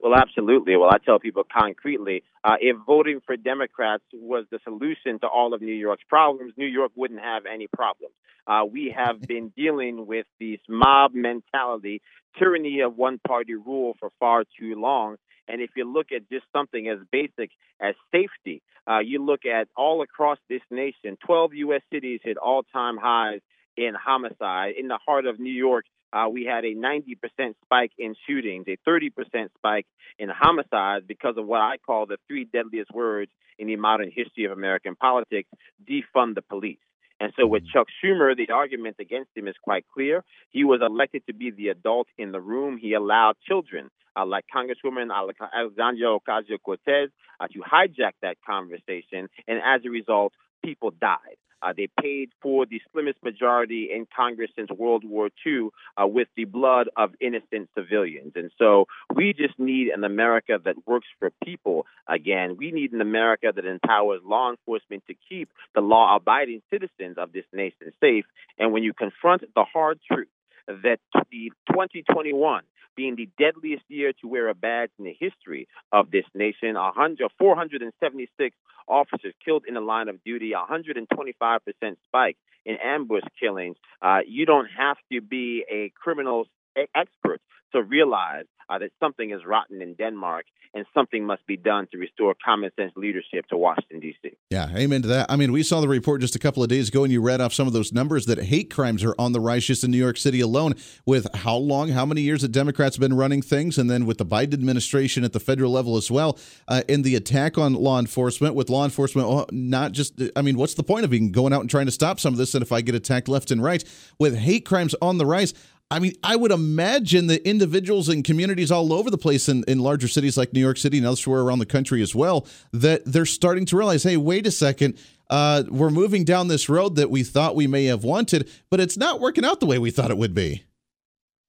[0.05, 0.75] Well, absolutely.
[0.75, 5.55] Well, I tell people concretely uh, if voting for Democrats was the solution to all
[5.55, 8.13] of New York's problems, New York wouldn't have any problems.
[8.45, 12.03] Uh, we have been dealing with this mob mentality,
[12.37, 15.15] tyranny of one party rule for far too long.
[15.47, 17.49] And if you look at just something as basic
[17.81, 21.81] as safety, uh, you look at all across this nation, 12 U.S.
[21.91, 23.39] cities hit all time highs
[23.75, 24.75] in homicide.
[24.77, 27.17] In the heart of New York, uh, we had a 90%
[27.63, 29.11] spike in shootings, a 30%
[29.57, 29.85] spike
[30.17, 34.45] in homicides because of what I call the three deadliest words in the modern history
[34.45, 35.49] of American politics
[35.89, 36.77] defund the police.
[37.19, 40.23] And so with Chuck Schumer, the argument against him is quite clear.
[40.49, 42.77] He was elected to be the adult in the room.
[42.77, 49.29] He allowed children, uh, like Congresswoman Alexandria Ocasio Cortez, uh, to hijack that conversation.
[49.47, 51.37] And as a result, people died.
[51.61, 55.69] Uh, they paid for the slimmest majority in Congress since World War II
[56.01, 58.33] uh, with the blood of innocent civilians.
[58.35, 62.57] And so we just need an America that works for people again.
[62.57, 67.31] We need an America that empowers law enforcement to keep the law abiding citizens of
[67.31, 68.25] this nation safe.
[68.57, 70.27] And when you confront the hard truth,
[70.67, 70.99] that
[71.31, 72.63] the 2021
[72.95, 76.75] being the deadliest year to wear a badge in the history of this nation.
[76.75, 78.55] 100, 476
[78.87, 81.59] officers killed in the line of duty, 125%
[82.05, 83.77] spike in ambush killings.
[84.01, 86.47] Uh, you don't have to be a criminal
[86.95, 87.41] expert
[87.73, 90.45] to realize uh, that something is rotten in Denmark
[90.75, 94.35] and something must be done to restore common sense leadership to Washington, D.C.
[94.49, 95.27] Yeah, amen to that.
[95.29, 97.39] I mean, we saw the report just a couple of days ago, and you read
[97.39, 99.97] off some of those numbers that hate crimes are on the rise just in New
[99.97, 100.75] York City alone.
[101.05, 104.17] With how long, how many years that Democrats have been running things, and then with
[104.17, 107.97] the Biden administration at the federal level as well, uh, and the attack on law
[107.97, 111.53] enforcement, with law enforcement oh, not just, I mean, what's the point of even going
[111.53, 112.53] out and trying to stop some of this?
[112.53, 113.83] And if I get attacked left and right,
[114.19, 115.53] with hate crimes on the rise,
[115.91, 119.79] I mean, I would imagine that individuals and communities all over the place in, in
[119.79, 123.25] larger cities like New York City and elsewhere around the country as well, that they're
[123.25, 124.97] starting to realize, hey, wait a second,
[125.29, 128.97] uh, we're moving down this road that we thought we may have wanted, but it's
[128.97, 130.63] not working out the way we thought it would be.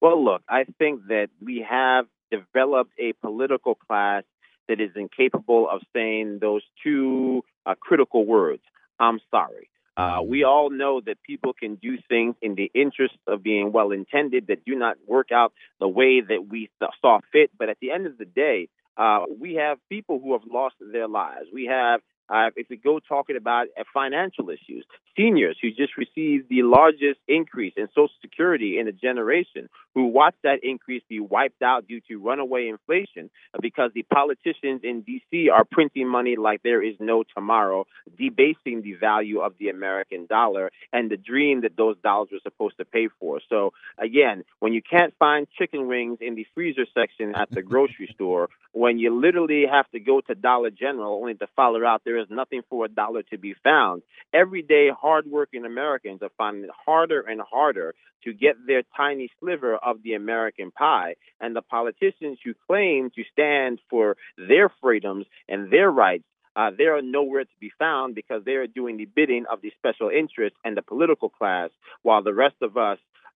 [0.01, 4.23] Well, look, I think that we have developed a political class
[4.67, 8.61] that is incapable of saying those two uh, critical words
[8.99, 9.69] I'm sorry.
[9.97, 13.91] Uh, we all know that people can do things in the interest of being well
[13.91, 16.69] intended that do not work out the way that we
[17.01, 17.49] saw fit.
[17.57, 21.07] But at the end of the day, uh, we have people who have lost their
[21.07, 21.47] lives.
[21.51, 26.49] We have uh, if we go talking about uh, financial issues, seniors who just received
[26.49, 31.63] the largest increase in Social Security in a generation, who watched that increase be wiped
[31.63, 35.49] out due to runaway inflation uh, because the politicians in D.C.
[35.49, 37.83] are printing money like there is no tomorrow,
[38.15, 42.77] debasing the value of the American dollar and the dream that those dollars were supposed
[42.77, 43.41] to pay for.
[43.49, 48.11] So, again, when you can't find chicken wings in the freezer section at the grocery
[48.13, 52.19] store, when you literally have to go to Dollar General only to follow out there
[52.19, 54.03] is nothing for a dollar to be found.
[54.31, 59.75] Every day, hardworking Americans are finding it harder and harder to get their tiny sliver
[59.87, 61.15] of the American pie.
[61.39, 66.25] And the politicians who claim to stand for their freedoms and their rights
[66.57, 69.71] uh, they are nowhere to be found because they are doing the bidding of the
[69.77, 71.69] special interests and the political class,
[72.01, 72.97] while the rest of us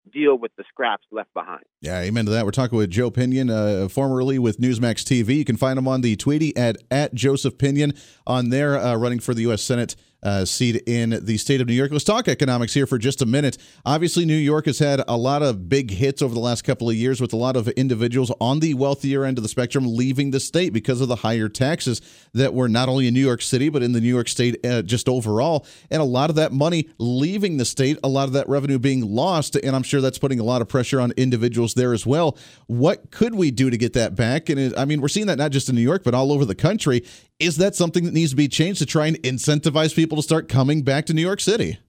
[0.09, 1.63] deal with the scraps left behind.
[1.81, 2.45] Yeah, amen to that.
[2.45, 5.35] We're talking with Joe Pinion, uh, formerly with Newsmax TV.
[5.35, 7.93] You can find him on the Tweety at, at Joseph Pinion
[8.25, 9.61] on there, uh, running for the U.S.
[9.61, 11.91] Senate uh, seat in the state of New York.
[11.91, 13.57] Let's talk economics here for just a minute.
[13.85, 16.95] Obviously, New York has had a lot of big hits over the last couple of
[16.95, 20.39] years with a lot of individuals on the wealthier end of the spectrum leaving the
[20.39, 22.01] state because of the higher taxes
[22.33, 24.81] that were not only in New York City, but in the New York state uh,
[24.81, 25.65] just overall.
[25.89, 29.01] And a lot of that money leaving the state, a lot of that revenue being
[29.01, 29.55] lost.
[29.55, 32.37] And I'm sure that's putting a lot of pressure on individuals there as well.
[32.67, 34.49] What could we do to get that back?
[34.49, 36.45] And it, I mean, we're seeing that not just in New York, but all over
[36.45, 37.03] the country.
[37.39, 40.49] Is that something that needs to be changed to try and incentivize people to start
[40.49, 41.79] coming back to New York City?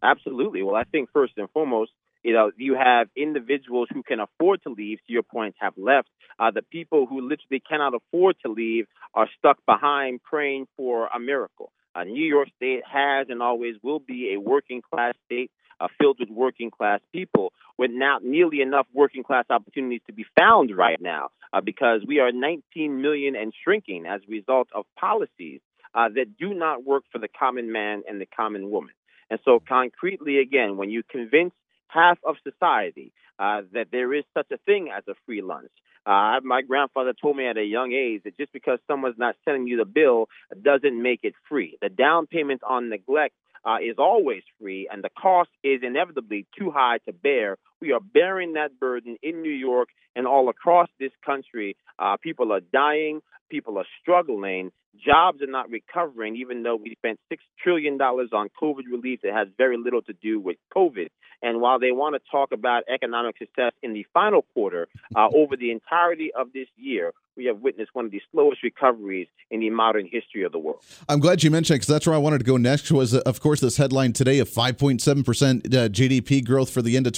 [0.00, 0.62] Absolutely.
[0.62, 1.90] Well, I think first and foremost,
[2.22, 6.08] you know, you have individuals who can afford to leave, to your point, have left.
[6.38, 11.18] Uh, the people who literally cannot afford to leave are stuck behind praying for a
[11.18, 11.72] miracle.
[11.94, 15.50] Uh, New York State has and always will be a working class state
[15.84, 20.24] uh, filled with working class people with not nearly enough working class opportunities to be
[20.36, 24.84] found right now uh, because we are 19 million and shrinking as a result of
[24.98, 25.60] policies
[25.94, 28.94] uh, that do not work for the common man and the common woman.
[29.30, 31.52] And so, concretely, again, when you convince
[31.88, 35.70] half of society uh, that there is such a thing as a free lunch,
[36.06, 39.66] uh, my grandfather told me at a young age that just because someone's not sending
[39.66, 40.28] you the bill
[40.62, 41.78] doesn't make it free.
[41.80, 46.70] The down payment on neglect uh, is always free, and the cost is inevitably too
[46.70, 47.56] high to bear.
[47.84, 51.76] We are bearing that burden in New York and all across this country.
[51.98, 53.20] Uh, people are dying,
[53.50, 58.84] people are struggling, jobs are not recovering, even though we spent $6 trillion on COVID
[58.90, 61.08] relief that has very little to do with COVID.
[61.42, 65.56] And while they want to talk about economic success in the final quarter, uh, over
[65.56, 69.70] the entirety of this year, we have witnessed one of the slowest recoveries in the
[69.70, 70.80] modern history of the world.
[71.08, 72.90] I'm glad you mentioned because that's where I wanted to go next.
[72.92, 77.06] Was of course this headline today of 5.7 percent uh, GDP growth for the end
[77.06, 77.12] of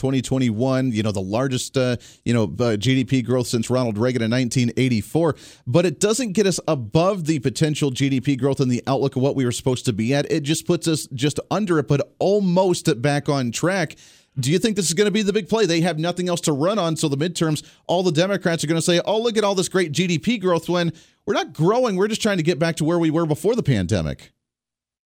[0.56, 0.92] 2021.
[0.92, 5.36] You know the largest uh, you know uh, GDP growth since Ronald Reagan in 1984.
[5.66, 9.36] But it doesn't get us above the potential GDP growth and the outlook of what
[9.36, 10.30] we were supposed to be at.
[10.30, 13.96] It just puts us just under it, but almost back on track.
[14.38, 15.64] Do you think this is going to be the big play?
[15.64, 16.96] They have nothing else to run on.
[16.96, 19.70] So the midterms, all the Democrats are going to say, oh, look at all this
[19.70, 20.92] great GDP growth when
[21.24, 21.96] we're not growing.
[21.96, 24.32] We're just trying to get back to where we were before the pandemic.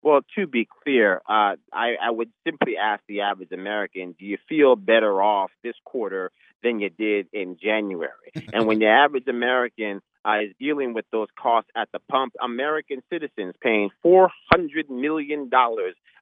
[0.05, 4.37] Well, to be clear, uh, I, I would simply ask the average American, do you
[4.47, 8.31] feel better off this quarter than you did in January?
[8.53, 13.01] and when the average American uh, is dealing with those costs at the pump, American
[13.11, 15.49] citizens paying $400 million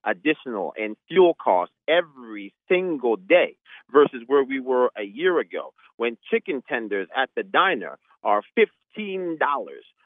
[0.06, 3.58] additional in fuel costs every single day
[3.92, 9.38] versus where we were a year ago when chicken tenders at the diner are $15.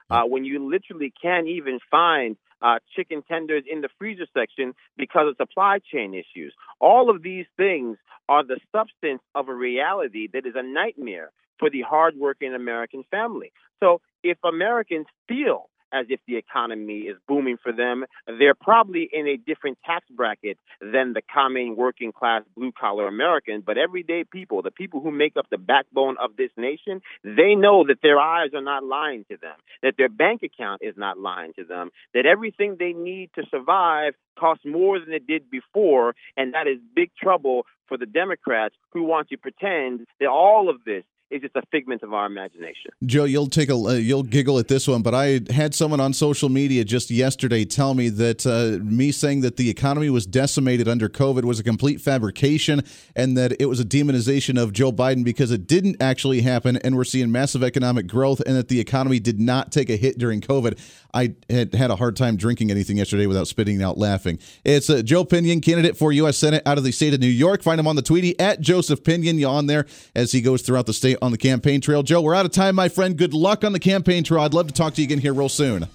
[0.10, 5.28] Uh, when you literally can't even find uh, chicken tenders in the freezer section because
[5.30, 6.54] of supply chain issues.
[6.80, 7.98] All of these things
[8.30, 13.52] are the substance of a reality that is a nightmare for the hardworking American family.
[13.80, 18.06] So if Americans feel as if the economy is booming for them.
[18.28, 23.64] They're probably in a different tax bracket than the common working class blue collar American,
[23.66, 27.86] but everyday people, the people who make up the backbone of this nation, they know
[27.88, 31.54] that their eyes are not lying to them, that their bank account is not lying
[31.54, 36.54] to them, that everything they need to survive costs more than it did before, and
[36.54, 41.04] that is big trouble for the Democrats who want to pretend that all of this
[41.30, 42.92] is just a figment of our imagination.
[43.06, 46.14] Joe, you'll take a uh, you'll giggle at this one, but I had someone on
[46.14, 50.88] social media just yesterday tell me that uh, me saying that the economy was decimated
[50.88, 52.82] under COVID was a complete fabrication,
[53.16, 56.96] and that it was a demonization of Joe Biden because it didn't actually happen, and
[56.96, 60.40] we're seeing massive economic growth, and that the economy did not take a hit during
[60.42, 60.80] COVID.
[61.14, 64.40] I had had a hard time drinking anything yesterday without spitting out laughing.
[64.64, 66.38] It's uh, Joe Pinion, candidate for U.S.
[66.38, 67.64] Senate out of the state of New York.
[67.64, 69.38] Find him on the Tweety at Joseph Pinion.
[69.38, 69.86] You on there
[70.16, 72.04] as he goes throughout the state on the campaign trail.
[72.04, 73.18] Joe, we're out of time, my friend.
[73.18, 74.42] Good luck on the campaign trail.
[74.42, 75.88] I'd love to talk to you again here real soon.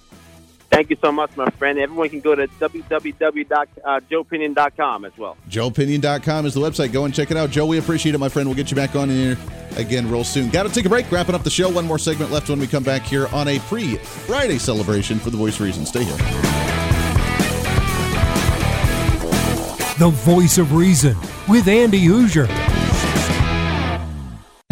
[0.73, 1.77] Thank you so much, my friend.
[1.77, 5.37] Everyone can go to www.joepinion.com as well.
[5.47, 6.91] JoePinion.com is the website.
[6.91, 7.51] Go and check it out.
[7.51, 8.49] Joe, we appreciate it, my friend.
[8.49, 9.37] We'll get you back on here
[9.75, 10.49] again real soon.
[10.49, 11.11] Got to take a break.
[11.11, 11.69] Wrapping up the show.
[11.69, 15.29] One more segment left when we come back here on a pre Friday celebration for
[15.29, 15.85] the Voice Reason.
[15.85, 16.17] Stay here.
[19.99, 21.15] The Voice of Reason
[21.47, 22.72] with Andy Hooser.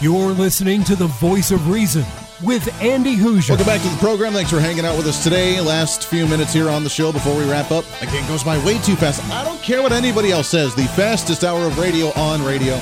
[0.00, 2.04] You're listening to the voice of reason
[2.44, 3.48] with Andy Hooser.
[3.48, 4.32] Welcome back to the program.
[4.32, 5.60] Thanks for hanging out with us today.
[5.60, 7.84] Last few minutes here on the show before we wrap up.
[8.00, 9.24] Again, goes by way too fast.
[9.32, 10.72] I don't care what anybody else says.
[10.72, 12.76] The fastest hour of radio on radio.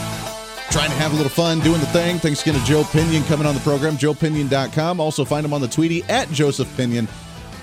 [0.70, 2.18] Trying to have a little fun doing the thing.
[2.18, 5.00] Thanks again to Joe Pinion coming on the program, joepinion.com.
[5.00, 7.08] Also find him on the Tweety at Joseph Pinion.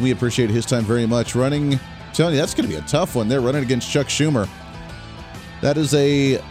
[0.01, 1.35] We appreciate his time very much.
[1.35, 1.79] Running, I'm
[2.13, 3.27] telling you, that's going to be a tough one.
[3.27, 4.49] They're running against Chuck Schumer.
[5.61, 6.41] That is a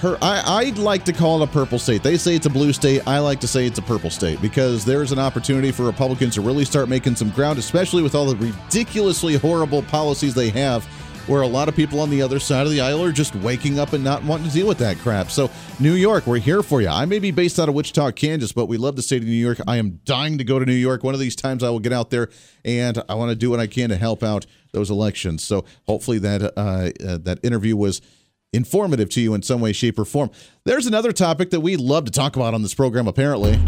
[0.00, 2.02] her I, I'd like to call it a purple state.
[2.02, 3.02] They say it's a blue state.
[3.06, 6.40] I like to say it's a purple state because there's an opportunity for Republicans to
[6.40, 10.84] really start making some ground, especially with all the ridiculously horrible policies they have,
[11.26, 13.78] where a lot of people on the other side of the aisle are just waking
[13.78, 15.30] up and not wanting to deal with that crap.
[15.30, 16.88] So, New York, we're here for you.
[16.88, 19.34] I may be based out of Wichita, Kansas, but we love the state of New
[19.34, 19.58] York.
[19.68, 21.04] I am dying to go to New York.
[21.04, 22.30] One of these times I will get out there
[22.64, 25.44] and I want to do what I can to help out those elections.
[25.44, 28.00] So, hopefully that uh, uh, that interview was
[28.52, 30.30] informative to you in some way, shape, or form.
[30.64, 33.58] There's another topic that we love to talk about on this program, apparently.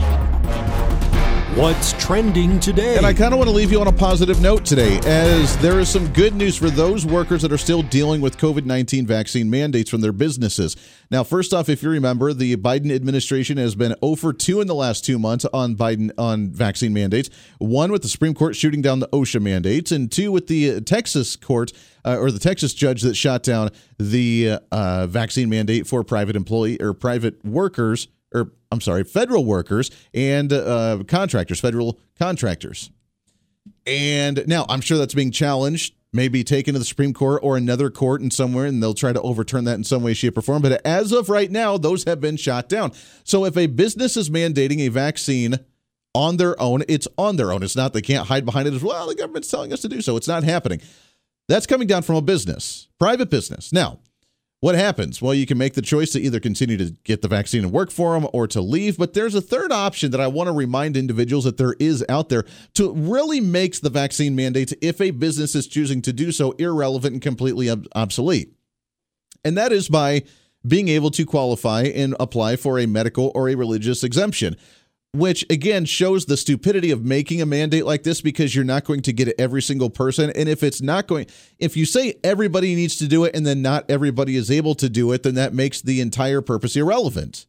[1.57, 2.97] What's trending today?
[2.97, 5.81] And I kind of want to leave you on a positive note today, as there
[5.81, 9.51] is some good news for those workers that are still dealing with COVID 19 vaccine
[9.51, 10.77] mandates from their businesses.
[11.11, 14.75] Now, first off, if you remember, the Biden administration has been over 2 in the
[14.75, 17.29] last two months on Biden on vaccine mandates.
[17.59, 21.37] One with the Supreme Court shooting down the OSHA mandates, and two with the Texas
[21.37, 21.71] court
[22.03, 26.81] uh, or the Texas judge that shot down the uh, vaccine mandate for private employee
[26.81, 32.91] or private workers or I'm sorry, federal workers and uh, contractors, federal contractors.
[33.87, 37.91] And now I'm sure that's being challenged, maybe taken to the Supreme Court or another
[37.91, 40.63] court in somewhere, and they'll try to overturn that in some way, shape, or form.
[40.63, 42.93] But as of right now, those have been shot down.
[43.25, 45.59] So if a business is mandating a vaccine
[46.15, 47.63] on their own, it's on their own.
[47.63, 49.09] It's not they can't hide behind it as well.
[49.09, 50.17] The government's telling us to do so.
[50.17, 50.81] It's not happening.
[51.49, 53.73] That's coming down from a business, private business.
[53.73, 53.99] Now,
[54.63, 55.21] what happens?
[55.21, 57.91] Well, you can make the choice to either continue to get the vaccine and work
[57.91, 58.97] for them or to leave.
[58.97, 62.29] But there's a third option that I want to remind individuals that there is out
[62.29, 62.45] there
[62.75, 67.13] to really makes the vaccine mandates, if a business is choosing to do so, irrelevant
[67.13, 68.55] and completely obsolete.
[69.45, 70.23] And that is by
[70.65, 74.57] being able to qualify and apply for a medical or a religious exemption
[75.15, 79.03] which again shows the stupidity of making a mandate like this because you're not going
[79.03, 80.31] to get every single person.
[80.31, 81.27] And if it's not going
[81.59, 84.89] if you say everybody needs to do it and then not everybody is able to
[84.89, 87.47] do it then that makes the entire purpose irrelevant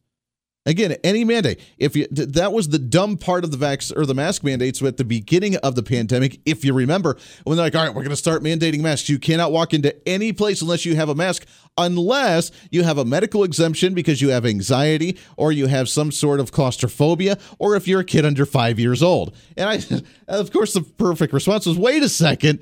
[0.66, 1.60] Again, any mandate.
[1.76, 4.96] If you that was the dumb part of the vax or the mask mandates at
[4.96, 6.40] the beginning of the pandemic.
[6.46, 9.10] If you remember, when they're like, "All right, we're going to start mandating masks.
[9.10, 11.44] You cannot walk into any place unless you have a mask,
[11.76, 16.40] unless you have a medical exemption because you have anxiety or you have some sort
[16.40, 20.72] of claustrophobia, or if you're a kid under five years old." And I, of course,
[20.72, 22.60] the perfect response was, "Wait a second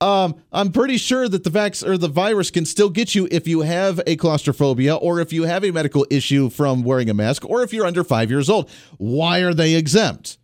[0.00, 3.48] um, I'm pretty sure that the vax or the virus can still get you if
[3.48, 7.44] you have a claustrophobia or if you have a medical issue from wearing a mask
[7.44, 8.70] or if you're under five years old.
[8.98, 10.38] Why are they exempt?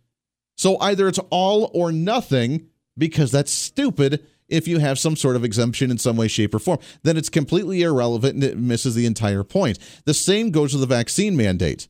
[0.57, 5.43] So either it's all or nothing because that's stupid if you have some sort of
[5.43, 6.79] exemption in some way, shape, or form.
[7.03, 9.79] Then it's completely irrelevant and it misses the entire point.
[10.05, 11.87] The same goes with the vaccine mandate.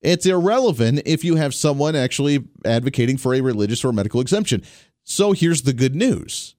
[0.00, 4.62] It's irrelevant if you have someone actually advocating for a religious or medical exemption.
[5.04, 6.56] So here's the good news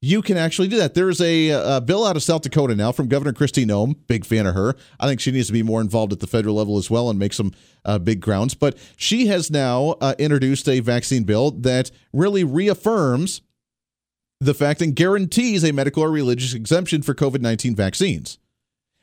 [0.00, 0.94] you can actually do that.
[0.94, 3.96] There's a, a, bill out of South Dakota now from Governor Kristi Noem.
[4.06, 4.76] Big fan of her.
[5.00, 7.18] I think she needs to be more involved at the federal level as well and
[7.18, 7.52] make some
[7.84, 8.54] uh, big grounds.
[8.54, 13.42] But she has now uh, introduced a vaccine bill that really reaffirms
[14.40, 18.38] the fact and guarantees a medical or religious exemption for COVID 19 vaccines.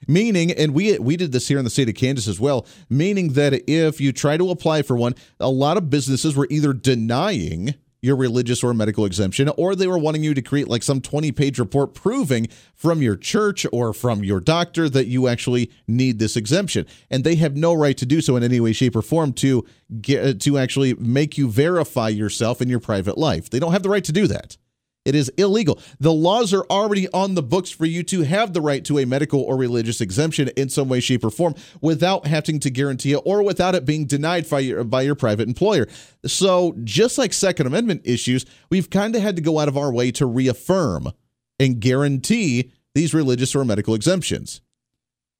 [0.08, 3.34] Meaning, and we we did this here in the state of Kansas as well, meaning
[3.34, 7.74] that if you try to apply for one, a lot of businesses were either denying
[8.06, 11.32] your religious or medical exemption, or they were wanting you to create like some 20
[11.32, 16.38] page report proving from your church or from your doctor that you actually need this
[16.38, 16.86] exemption.
[17.10, 19.66] And they have no right to do so in any way, shape, or form to
[20.02, 23.50] get, to actually make you verify yourself in your private life.
[23.50, 24.58] They don't have the right to do that.
[25.06, 25.80] It is illegal.
[26.00, 29.06] The laws are already on the books for you to have the right to a
[29.06, 33.22] medical or religious exemption in some way, shape, or form without having to guarantee it
[33.24, 35.88] or without it being denied by your, by your private employer.
[36.26, 39.94] So, just like Second Amendment issues, we've kind of had to go out of our
[39.94, 41.12] way to reaffirm
[41.60, 44.62] and guarantee these religious or medical exemptions.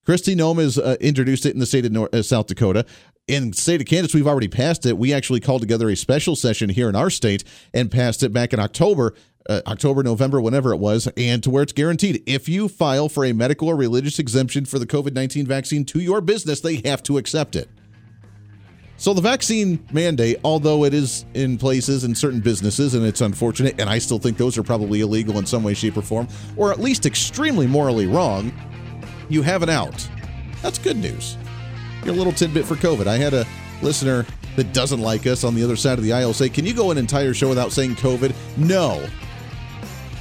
[0.06, 2.86] Kristi Noem has uh, introduced it in the state of North, uh, South Dakota.
[3.28, 5.00] In state of Kansas, we've already passed it.
[5.00, 7.44] We actually called together a special session here in our state
[7.74, 9.16] and passed it back in October
[9.50, 12.24] uh, October, November, whenever it was, and to where it's guaranteed.
[12.26, 16.00] If you file for a medical or religious exemption for the COVID 19 vaccine to
[16.00, 17.70] your business, they have to accept it.
[18.98, 23.80] So the vaccine mandate, although it is in places in certain businesses, and it's unfortunate,
[23.80, 26.72] and I still think those are probably illegal in some way, shape, or form, or
[26.72, 28.54] at least extremely morally wrong,
[29.28, 30.08] you have an out.
[30.62, 31.38] That's good news.
[32.06, 33.08] Your little tidbit for COVID.
[33.08, 33.46] I had a
[33.82, 34.26] listener
[34.56, 36.92] that doesn't like us on the other side of the aisle say, Can you go
[36.92, 38.34] an entire show without saying COVID?
[38.58, 39.06] No.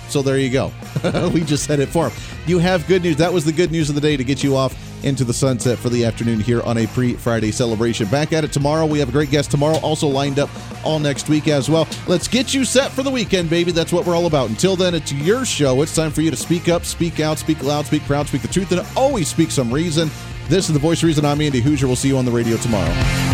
[0.09, 0.73] So there you go.
[1.35, 2.23] we just said it for him.
[2.47, 3.17] You have good news.
[3.17, 5.79] That was the good news of the day to get you off into the sunset
[5.79, 8.09] for the afternoon here on a pre Friday celebration.
[8.09, 8.87] Back at it tomorrow.
[8.87, 10.51] We have a great guest tomorrow, also lined up
[10.85, 11.87] all next week as well.
[12.07, 13.73] Let's get you set for the weekend, baby.
[13.73, 14.49] That's what we're all about.
[14.49, 15.83] Until then, it's your show.
[15.83, 18.49] It's time for you to speak up, speak out, speak loud, speak proud, speak the
[18.49, 20.11] truth, and always speak some reason.
[20.49, 21.25] This is the voice reason.
[21.25, 21.85] I'm Andy Hooser.
[21.85, 23.34] We'll see you on the radio tomorrow.